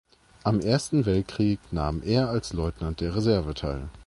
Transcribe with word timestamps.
Am 0.41 0.61
Ersten 0.61 1.05
Weltkrieg 1.05 1.59
nahm 1.71 2.01
er 2.01 2.27
als 2.29 2.53
Leutnant 2.53 3.01
der 3.01 3.15
Reserve 3.15 3.53
teil. 3.53 3.87